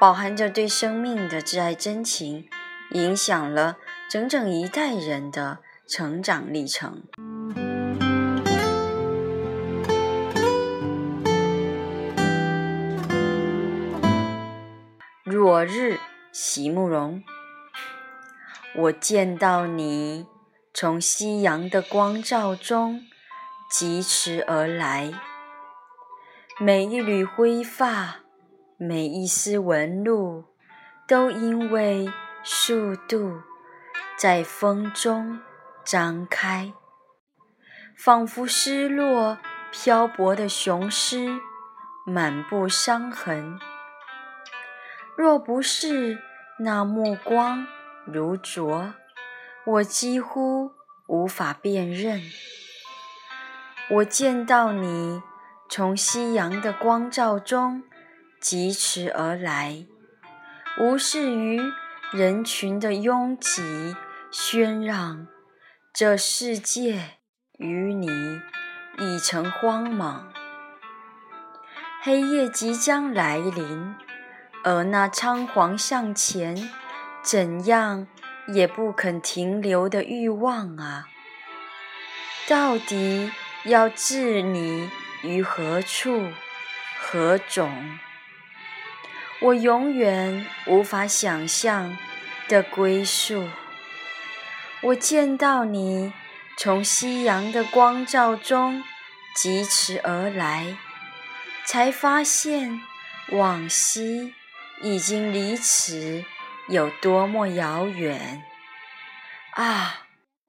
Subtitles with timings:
[0.00, 2.48] 饱含着对生命的挚爱真情，
[2.92, 7.02] 影响了整整一代人的成长历程。
[15.24, 15.98] 落日，
[16.30, 17.24] 席慕容。
[18.76, 20.28] 我见到你
[20.72, 23.02] 从夕阳的光照中
[23.68, 25.12] 疾驰而来，
[26.60, 28.27] 每一缕灰发。
[28.80, 30.44] 每一丝纹路，
[31.08, 32.08] 都因为
[32.44, 33.42] 速度
[34.16, 35.40] 在风中
[35.84, 36.72] 张开，
[37.96, 39.36] 仿佛失落
[39.72, 41.40] 漂泊的雄狮，
[42.06, 43.58] 满布伤痕。
[45.16, 46.22] 若不是
[46.60, 47.66] 那目光
[48.06, 48.94] 如灼，
[49.66, 50.70] 我几乎
[51.08, 52.22] 无法辨认。
[53.90, 55.20] 我见到你
[55.68, 57.82] 从夕阳的光照中。
[58.40, 59.84] 疾驰而来，
[60.80, 61.60] 无视于
[62.12, 63.96] 人群的拥挤
[64.32, 65.26] 喧嚷。
[65.92, 67.18] 这世界
[67.58, 68.08] 与你
[68.98, 70.32] 已成荒莽，
[72.02, 73.96] 黑夜即将来临，
[74.62, 76.70] 而那仓皇向前、
[77.20, 78.06] 怎样
[78.46, 81.08] 也不肯停留的欲望啊，
[82.48, 83.32] 到底
[83.64, 84.88] 要置你
[85.24, 86.28] 于何处、
[87.00, 87.98] 何种？
[89.40, 91.96] 我永远无法想象
[92.48, 93.48] 的归宿。
[94.80, 96.12] 我见到你
[96.56, 98.82] 从夕阳的光照中
[99.36, 100.76] 疾驰而来，
[101.64, 102.80] 才发现
[103.30, 104.34] 往昔
[104.82, 106.24] 已经离此
[106.68, 108.42] 有多么遥远。
[109.54, 110.06] 啊，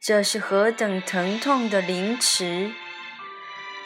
[0.00, 2.70] 这是何等疼痛的凌迟！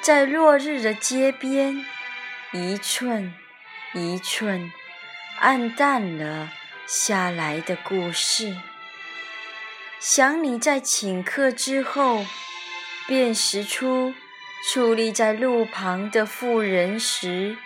[0.00, 1.84] 在落日的街边，
[2.52, 3.34] 一寸
[3.94, 4.72] 一寸。
[5.40, 6.50] 暗淡了
[6.86, 8.56] 下来的故事。
[9.98, 12.24] 想你在请客之后，
[13.08, 14.14] 辨识出
[14.70, 17.56] 矗立在路旁的妇人时，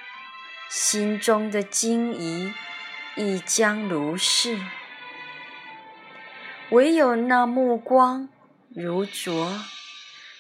[0.71, 2.53] 心中的惊疑
[3.17, 4.59] 亦将如是。
[6.71, 8.29] 唯有那目光
[8.75, 9.61] 如灼，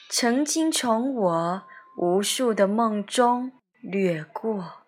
[0.09, 1.63] 曾经从我
[1.97, 4.88] 无数的梦中掠过。